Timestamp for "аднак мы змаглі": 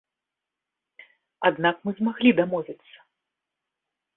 1.49-2.31